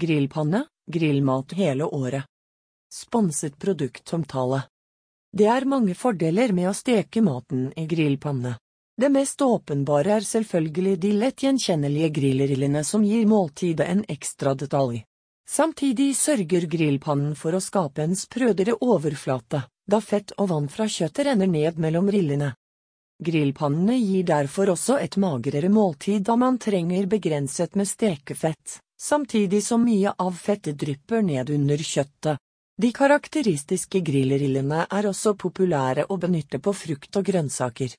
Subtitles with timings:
[0.00, 2.24] Grillpanne, grillmat hele året.
[2.94, 4.62] Sponset produktomtale.
[5.36, 8.54] Det er mange fordeler med å steke maten i grillpanne.
[8.96, 15.02] Det mest åpenbare er selvfølgelig de lett gjenkjennelige grillrillene som gir måltidet en ekstra detalj.
[15.44, 21.26] Samtidig sørger grillpannen for å skape en sprødere overflate, da fett og vann fra kjøttet
[21.28, 22.54] renner ned mellom rillene.
[23.20, 29.84] Grillpannene gir derfor også et magrere måltid da man trenger begrenset med stekefett, samtidig som
[29.84, 32.38] mye av fettet drypper ned under kjøttet.
[32.80, 37.96] De karakteristiske grillrillene er også populære å benytte på frukt og grønnsaker.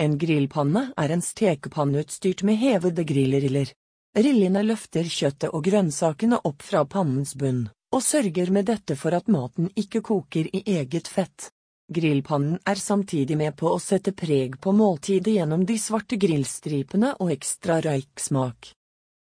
[0.00, 3.70] En grillpanne er en stekepanne utstyrt med hevede grillriller.
[4.18, 9.30] Rillene løfter kjøttet og grønnsakene opp fra pannens bunn, og sørger med dette for at
[9.30, 11.50] maten ikke koker i eget fett.
[11.90, 17.32] Grillpannen er samtidig med på å sette preg på måltidet gjennom de svarte grillstripene og
[17.34, 18.72] ekstra røyksmak.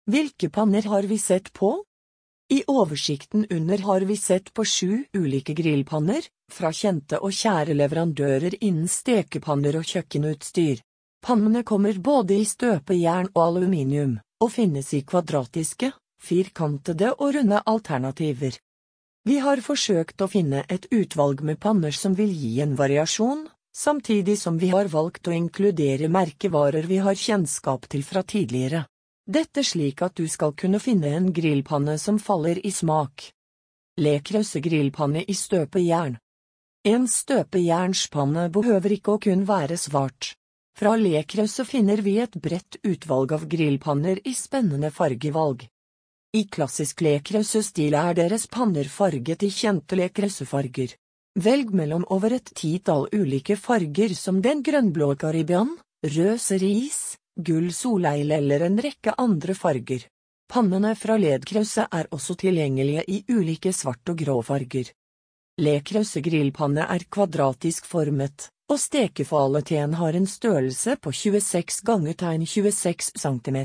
[0.09, 1.85] Hvilke panner har vi sett på?
[2.49, 8.57] I oversikten under har vi sett på sju ulike grillpanner, fra kjente og kjære leverandører
[8.65, 10.81] innen stekepanner og kjøkkenutstyr.
[11.21, 15.93] Pannene kommer både i støpejern og aluminium, og finnes i kvadratiske,
[16.25, 18.57] firkantede og runde alternativer.
[19.29, 23.45] Vi har forsøkt å finne et utvalg med panner som vil gi en variasjon,
[23.77, 28.89] samtidig som vi har valgt å inkludere merkevarer vi har kjennskap til fra tidligere.
[29.29, 33.27] Dette slik at du skal kunne finne en grillpanne som faller i smak.
[34.01, 36.17] Lekrause grillpanne i støpejern.
[36.89, 40.33] En støpejernspanne behøver ikke å kun være svart.
[40.79, 45.67] Fra Lekrause finner vi et bredt utvalg av grillpanner i spennende fargevalg.
[46.33, 50.95] I klassisk lekrøssestil er deres panner farget i kjente lekrøssefarger.
[51.37, 58.33] Velg mellom over et titall ulike farger som den grønnblå karibian, rød cerise, gull soleil
[58.35, 60.07] eller en rekke andre farger.
[60.49, 64.91] Pannene fra ledkrøsset er også tilgjengelige i ulike svart og grå farger.
[65.61, 73.13] Lekrause grillpanne er kvadratisk formet, og stekefaleteen har en størrelse på 26 ganger tegn 26
[73.19, 73.59] cm.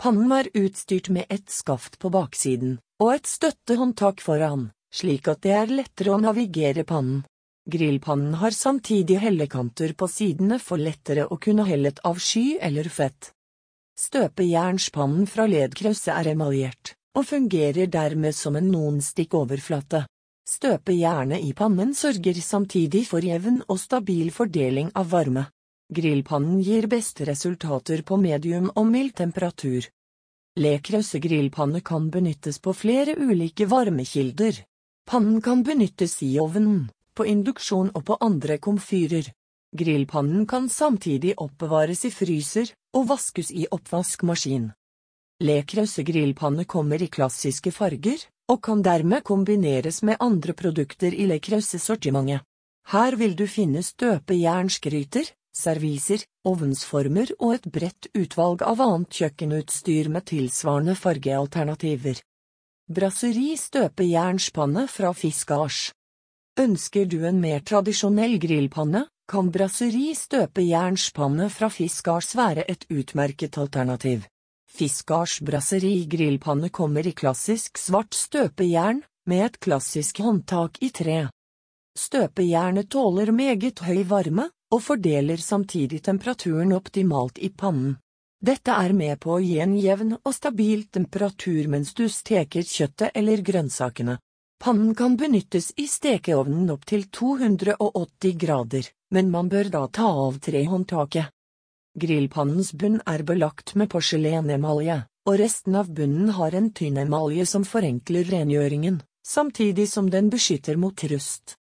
[0.00, 5.54] Pannen er utstyrt med et skaft på baksiden, og et støttehåndtak foran, slik at det
[5.54, 7.22] er lettere å navigere pannen.
[7.70, 13.30] Grillpannen har samtidig hellekanter på sidene for lettere å kunne hellet av sky eller fett.
[13.96, 20.02] Støpejernspannen fra ledkrøsset er emaljert, og fungerer dermed som en nonstick-overflate.
[20.44, 25.46] Støpejernet i pannen sørger samtidig for jevn og stabil fordeling av varme.
[25.94, 29.86] Grillpannen gir beste resultater på medium og mild temperatur.
[30.60, 34.60] Lekrause grillpanne kan benyttes på flere ulike varmekilder.
[35.08, 39.30] Pannen kan benyttes i ovnen, på induksjon og på andre komfyrer.
[39.74, 44.68] Grillpannen kan samtidig oppbevares i fryser og vaskes i oppvaskmaskin.
[45.42, 48.20] Lekrause grillpanne kommer i klassiske farger,
[48.50, 52.44] og kan dermed kombineres med andre produkter i Lekrause-sortimentet.
[52.92, 60.28] Her vil du finne støpejernsgryter, serviser, ovnsformer og et bredt utvalg av annet kjøkkenutstyr med
[60.28, 62.20] tilsvarende fargealternativer.
[62.84, 65.88] Brasseri støpejernspanne fra Fiskars
[66.54, 74.22] Ønsker du en mer tradisjonell grillpanne, kan brasseri støpejernspanne fra Fiskars være et utmerket alternativ.
[74.70, 81.24] Fiskars brasseri grillpanne kommer i klassisk svart støpejern, med et klassisk håndtak i tre.
[81.98, 87.96] Støpejernet tåler meget høy varme, og fordeler samtidig temperaturen optimalt i pannen.
[88.44, 93.14] Dette er med på å gi en jevn og stabil temperatur mens du steker kjøttet
[93.14, 94.18] eller grønnsakene.
[94.58, 100.38] Pannen kan benyttes i stekeovnen opp til 280 grader, men man bør da ta av
[100.44, 101.32] trehåndtaket.
[102.00, 107.66] Grillpannens bunn er belagt med porselenemalje, og resten av bunnen har en tynn emalje som
[107.68, 111.54] forenkler rengjøringen, samtidig som den beskytter mot rust.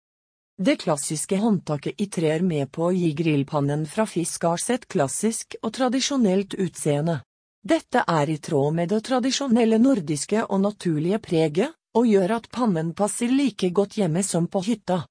[0.63, 5.57] Det klassiske håndtaket i tre er med på å gi grillpannen fra Fiskars et klassisk
[5.63, 7.23] og tradisjonelt utseende.
[7.63, 12.93] Dette er i tråd med det tradisjonelle nordiske og naturlige preget, og gjør at pannen
[12.97, 15.03] passer like godt hjemme som på hytta.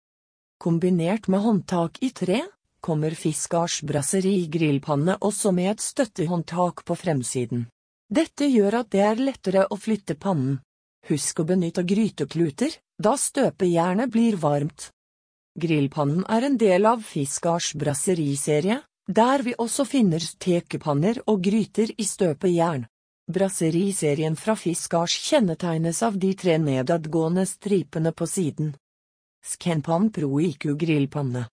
[0.62, 2.42] Kombinert med håndtak i tre,
[2.82, 7.68] kommer Fiskars brasseri grillpanne også med et støttehåndtak på fremsiden.
[8.10, 10.60] Dette gjør at det er lettere å flytte pannen.
[11.10, 14.92] Husk å benytte grytekluter, da støpejernet blir varmt.
[15.58, 22.06] Grillpannen er en del av Fiskars brasseriserie, der vi også finner stekepanner og gryter i
[22.06, 22.86] støpejern.
[23.32, 28.76] Brasseriserien fra Fiskars kjennetegnes av de tre nedadgående stripene på siden.
[29.46, 31.48] Skenpan Pro IQ grillpanne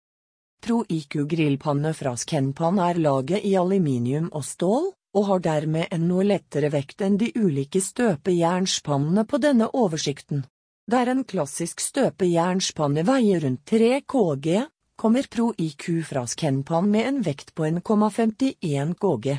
[0.62, 6.06] Pro IQ grillpanne fra Skenpan er laget i aluminium og stål, og har dermed en
[6.08, 10.44] noe lettere vekt enn de ulike støpejernspannene på denne oversikten.
[10.90, 17.22] Der en klassisk støpejernspanne veier rundt 3 kg, kommer Pro IQ fra Skenpan med en
[17.22, 19.38] vekt på 1,51 kg.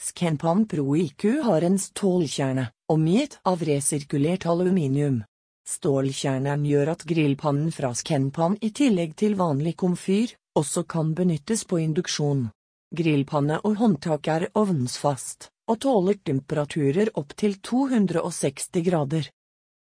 [0.00, 5.22] Skenpan Pro IQ har en stålkjerne, omgitt av resirkulert aluminium.
[5.66, 11.80] Stålkjernen gjør at grillpannen fra Scanpan i tillegg til vanlig komfyr, også kan benyttes på
[11.80, 12.50] induksjon.
[12.96, 19.32] Grillpanne og håndtak er ovnsfast, og tåler temperaturer opp til 260 grader.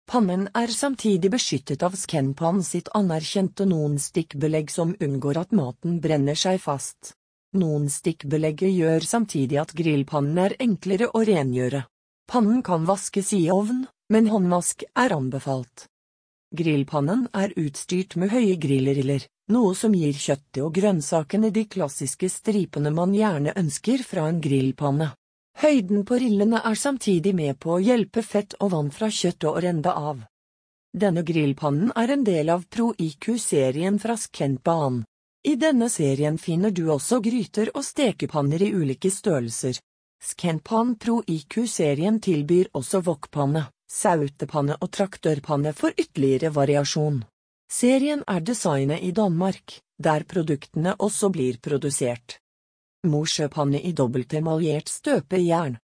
[0.07, 6.63] Pannen er samtidig beskyttet av Scanpan sitt anerkjente non-stikkbelegg som unngår at maten brenner seg
[6.63, 7.16] fast.
[7.55, 11.85] Non-stikkbelegget gjør samtidig at grillpannen er enklere å rengjøre.
[12.27, 15.87] Pannen kan vaskes i ovn, men håndvask er anbefalt.
[16.55, 22.91] Grillpannen er utstyrt med høye grillriller, noe som gir kjøttet og grønnsakene de klassiske stripene
[22.91, 25.13] man gjerne ønsker fra en grillpanne.
[25.57, 29.59] Høyden på rillene er samtidig med på å hjelpe fett og vann fra kjøttet å
[29.63, 30.23] renne av.
[30.93, 35.03] Denne grillpannen er en del av Pro IQ-serien fra Skentban.
[35.43, 39.79] I denne serien finner du også gryter og stekepanner i ulike størrelser.
[40.23, 47.21] Scanpan Pro IQ-serien tilbyr også wokpanne, sautepanne og traktørpanne for ytterligere variasjon.
[47.69, 52.39] Serien er designet i Danmark, der produktene også blir produsert.
[53.07, 55.77] Mosjøpanne i dobbeltemaljert støpejern.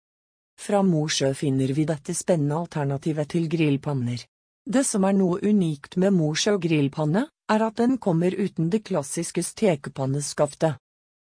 [0.61, 4.23] Fra Mosjø finner vi dette spennende alternativet til grillpanner.
[4.65, 9.43] Det som er noe unikt med Mosjø grillpanne, er at den kommer uten det klassiske
[9.43, 10.79] stekepanneskaftet.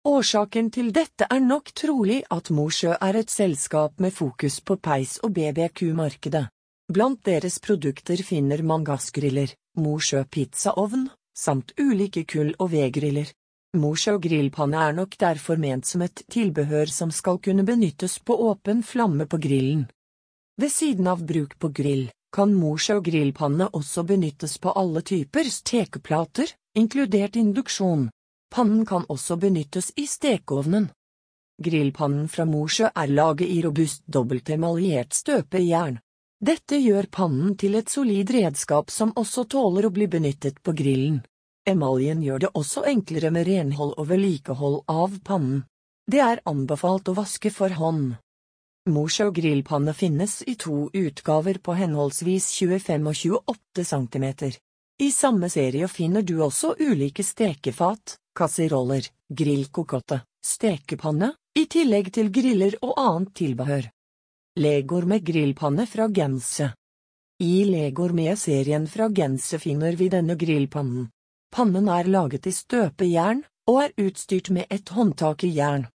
[0.04, 5.20] Årsaken til dette er nok trolig at Mosjø er et selskap med fokus på peis-
[5.22, 6.48] og BBQ-markedet.
[6.92, 11.06] Blant deres produkter finner man gassgriller, Mosjø pizzaovn,
[11.38, 13.30] samt ulike kull- og vedgriller.
[13.78, 18.82] Mosjø grillpanne er nok derfor ment som et tilbehør som skal kunne benyttes på åpen
[18.82, 19.86] flamme på grillen.
[20.60, 26.48] Ved siden av bruk på grill, kan Mosjø grillpanne også benyttes på alle typer stekeplater,
[26.74, 28.08] inkludert induksjon.
[28.52, 30.88] Pannen kan også benyttes i stekeovnen.
[31.62, 36.00] Grillpannen fra Mosjø er laget i robust dobbeltemaljert støpejern.
[36.42, 41.20] Dette gjør pannen til et solid redskap som også tåler å bli benyttet på grillen.
[41.68, 45.62] Emaljen gjør det også enklere med renhold og vedlikehold av pannen.
[46.10, 48.16] Det er anbefalt å vaske for hånd.
[48.90, 54.26] Mosjø grillpanne finnes i to utgaver på henholdsvis 25 og 28 cm.
[54.98, 62.74] I samme serie finner du også ulike stekefat, kasseroller, grillkokotte, stekepanne, i tillegg til griller
[62.82, 63.86] og annet tilbehør.
[64.58, 66.72] Legor med grillpanne fra Gense
[67.38, 71.06] I Legor med serien fra Gense finner vi denne grillpannen.
[71.54, 75.91] Pannen er laget i støpejern og er utstyrt med et håndtak i jern.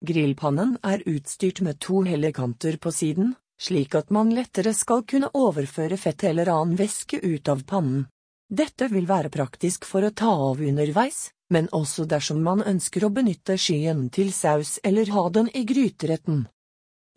[0.00, 5.96] Grillpannen er utstyrt med to hellekanter på siden, slik at man lettere skal kunne overføre
[5.98, 8.06] fett eller annen væske ut av pannen.
[8.48, 13.10] Dette vil være praktisk for å ta av underveis, men også dersom man ønsker å
[13.10, 16.46] benytte skyen til saus eller ha den i gryteretten.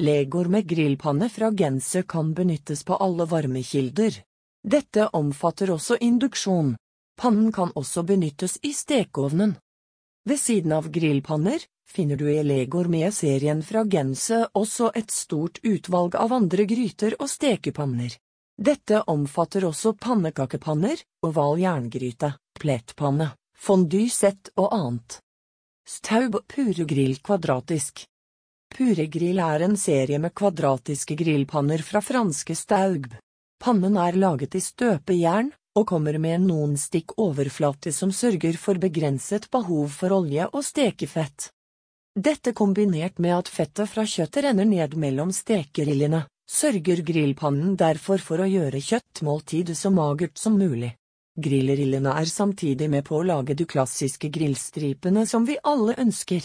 [0.02, 4.24] Legor med grillpanne fra Gense kan benyttes på alle varmekilder.
[4.66, 6.74] Dette omfatter også induksjon.
[7.22, 9.54] Pannen kan også benyttes i stekeovnen.
[10.26, 11.62] Ved siden av grillpanner
[11.92, 17.18] finner du i Legor med serien fra Gense også et stort utvalg av andre gryter
[17.20, 18.16] og stekepanner.
[18.62, 25.20] Dette omfatter også pannekakepanner, oval jerngryte, plettpanne, fondue-sett og annet.
[25.88, 28.06] Staub Puregrill kvadratisk
[28.72, 33.10] Puregrill er en serie med kvadratiske grillpanner fra franske Staub.
[33.62, 39.48] Pannen er laget i støpejern, og kommer med en non-stikk overflate som sørger for begrenset
[39.52, 41.52] behov for olje og stekefett.
[42.16, 48.44] Dette kombinert med at fettet fra kjøttet renner ned mellom stekerillene, sørger grillpannen derfor for
[48.44, 50.92] å gjøre kjøttmåltidet så magert som mulig.
[51.40, 56.44] Grillrillene er samtidig med på å lage de klassiske grillstripene som vi alle ønsker.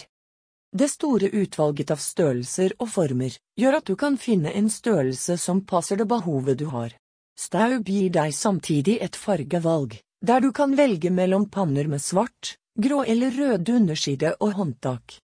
[0.71, 5.65] Det store utvalget av størrelser og former gjør at du kan finne en størrelse som
[5.67, 6.95] passer det behovet du har.
[7.35, 13.03] Staub gir deg samtidig et fargevalg, der du kan velge mellom panner med svart, grå
[13.03, 15.19] eller rød underside og håndtak.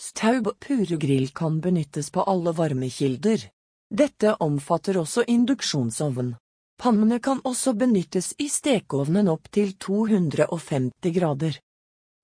[0.00, 3.42] Staub purugrill kan benyttes på alle varmekilder.
[3.92, 6.30] Dette omfatter også induksjonsovn.
[6.80, 11.58] Pannene kan også benyttes i stekeovnen opp til 250 grader.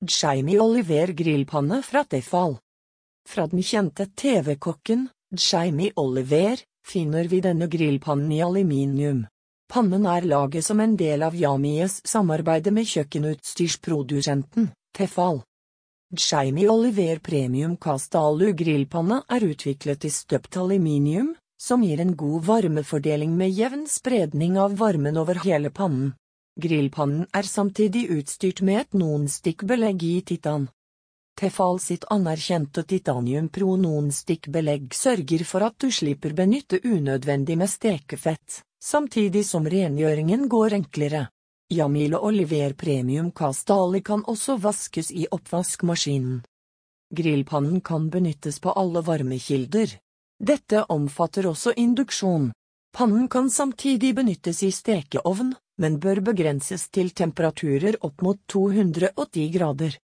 [0.09, 2.57] Jamie Oliver grillpanne fra Tefal
[3.29, 9.27] Fra den kjente TV-kokken, Jamie Oliver, finner vi denne grillpannen i aluminium.
[9.69, 15.43] Pannen er laget som en del av Yamies samarbeide med kjøkkenutstyrsprodusenten, Tefal.
[16.17, 22.45] Jamie Oliver Premium Cast Alu grillpanne er utviklet i støpt aluminium, som gir en god
[22.47, 26.15] varmefordeling med jevn spredning av varmen over hele pannen.
[26.57, 30.71] Grillpannen er samtidig utstyrt med et nonstikkbelegg i titan.
[31.37, 38.63] Tefal sitt anerkjente Titanium Pro nonstikkbelegg sørger for at du slipper benytte unødvendig med stekefett,
[38.81, 41.27] samtidig som rengjøringen går enklere.
[41.69, 46.45] Jamile Oliver Premium Castali kan også vaskes i oppvaskmaskinen.
[47.11, 49.97] Grillpannen kan benyttes på alle varmekilder.
[50.39, 52.53] Dette omfatter også induksjon.
[52.95, 59.99] Pannen kan samtidig benyttes i stekeovn, men bør begrenses til temperaturer opp mot 210 grader.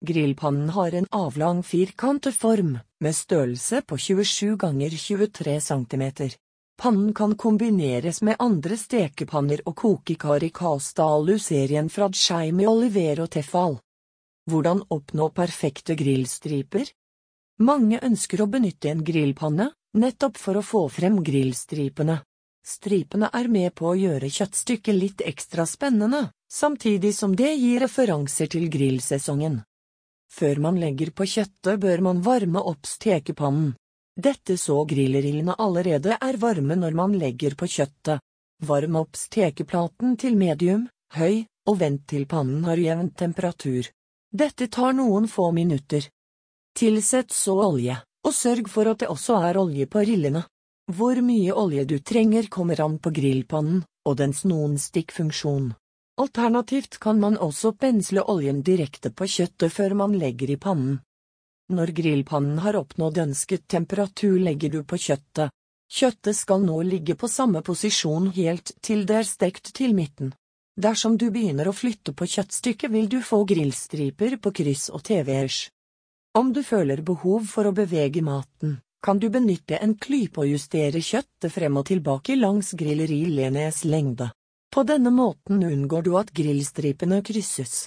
[0.00, 6.04] Grillpannen har en avlang firkantet form, med størrelse på 27 ganger 23 cm.
[6.76, 13.78] Pannen kan kombineres med andre stekepanner og kokekar i Castalu-serien fra Jamie Oliver og Tefal.
[14.50, 16.90] Hvordan oppnå perfekte grillstriper?
[17.62, 22.18] Mange ønsker å benytte en grillpanne, nettopp for å få frem grillstripene.
[22.66, 28.50] Stripene er med på å gjøre kjøttstykket litt ekstra spennende, samtidig som det gir referanser
[28.50, 29.60] til grillsesongen.
[30.32, 33.74] Før man legger på kjøttet bør man varme opp stekepannen.
[34.16, 38.22] Dette så grillrillene allerede er varme når man legger på kjøttet.
[38.62, 40.86] Varm opp stekeplaten til medium,
[41.18, 43.88] høy, og vent til pannen har jevn temperatur.
[44.30, 46.06] Dette tar noen få minutter.
[46.78, 50.44] Tilsett så olje, og sørg for at det også er olje på rillene.
[50.92, 55.72] Hvor mye olje du trenger kommer an på grillpannen og dens nonstikkfunksjon.
[56.20, 61.00] Alternativt kan man også pensle oljen direkte på kjøttet før man legger i pannen.
[61.72, 65.52] Når grillpannen har oppnådd ønsket temperatur legger du på kjøttet.
[65.88, 70.34] Kjøttet skal nå ligge på samme posisjon helt til det er stekt til midten.
[70.76, 75.68] Dersom du begynner å flytte på kjøttstykket vil du få grillstriper på kryss og tv-ers.
[76.34, 81.00] Om du føler behov for å bevege maten, kan du benytte en klype og justere
[81.00, 84.32] kjøttet frem og tilbake langs grillerilenes lengde.
[84.74, 87.86] På denne måten unngår du at grillstripene krysses.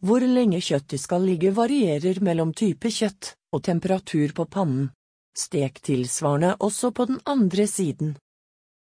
[0.00, 4.88] Hvor lenge kjøttet skal ligge varierer mellom type kjøtt og temperatur på pannen.
[5.36, 8.16] Stek tilsvarende også på den andre siden.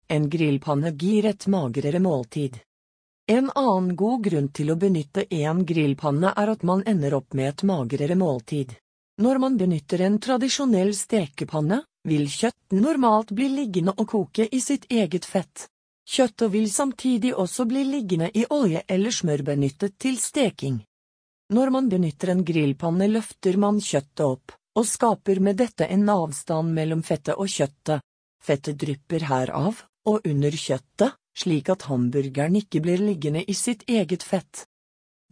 [0.09, 2.57] En grillpanne gir et magrere måltid.
[3.29, 7.51] En annen god grunn til å benytte en grillpanne er at man ender opp med
[7.51, 8.73] et magrere måltid.
[9.21, 14.87] Når man benytter en tradisjonell stekepanne, vil kjøttet normalt bli liggende og koke i sitt
[14.89, 15.67] eget fett.
[16.09, 20.79] Kjøttet vil samtidig også bli liggende i olje eller smør benyttet til steking.
[21.49, 26.75] Når man benytter en grillpanne løfter man kjøttet opp, og skaper med dette en avstand
[26.75, 28.05] mellom fettet og kjøttet.
[28.39, 34.23] Fettet drypper herav og under kjøttet, slik at hamburgeren ikke blir liggende i sitt eget
[34.23, 34.65] fett.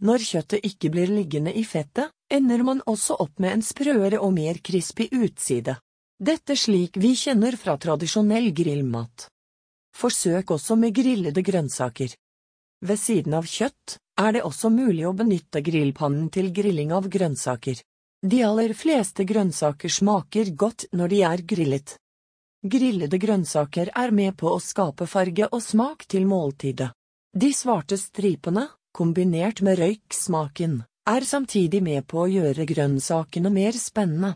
[0.02, 4.34] Når kjøttet ikke blir liggende i fettet, ender man også opp med en sprøere og
[4.34, 5.78] mer crispy utside.
[6.18, 9.28] Dette slik vi kjenner fra tradisjonell grillmat.
[9.94, 12.10] Forsøk også med grillede grønnsaker.
[12.82, 17.80] Ved siden av kjøtt er det også mulig å benytte grillpannen til grilling av grønnsaker.
[18.26, 21.94] De aller fleste grønnsaker smaker godt når de er grillet.
[22.66, 26.90] Grillede grønnsaker er med på å skape farge og smak til måltidet.
[27.30, 34.34] De svarte stripene, kombinert med røyksmaken, er samtidig med på å gjøre grønnsakene mer spennende.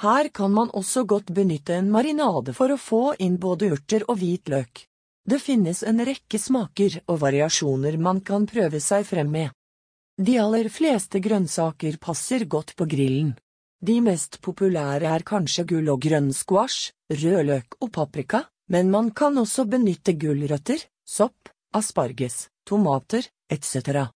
[0.00, 4.22] Her kan man også godt benytte en marinade for å få inn både urter og
[4.22, 4.86] hvitløk.
[5.24, 9.50] Det finnes en rekke smaker og variasjoner man kan prøve seg frem med.
[10.18, 13.32] De aller fleste grønnsaker passer godt på grillen.
[13.82, 19.64] De mest populære er kanskje gull og grønn rødløk og paprika, men man kan også
[19.64, 24.12] benytte gulrøtter, sopp, asparges, tomater, etc.